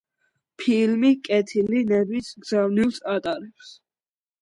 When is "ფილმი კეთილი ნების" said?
0.61-2.35